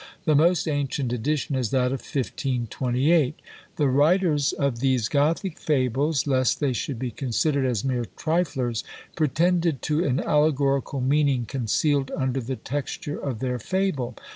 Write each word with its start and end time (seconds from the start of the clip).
The 0.25 0.33
most 0.33 0.67
ancient 0.67 1.13
edition 1.13 1.53
is 1.55 1.69
that 1.69 1.91
of 1.91 2.01
1528. 2.01 3.39
The 3.75 3.87
writers 3.87 4.51
of 4.51 4.79
these 4.79 5.07
Gothic 5.07 5.59
fables, 5.59 6.25
lest 6.25 6.59
they 6.59 6.73
should 6.73 6.97
be 6.97 7.11
considered 7.11 7.65
as 7.67 7.83
mere 7.85 8.05
triflers, 8.17 8.83
pretended 9.15 9.83
to 9.83 10.03
an 10.03 10.19
allegorical 10.19 11.01
meaning 11.01 11.45
concealed 11.45 12.09
under 12.17 12.41
the 12.41 12.55
texture 12.55 13.19
of 13.19 13.41
their 13.41 13.59
fable. 13.59 14.15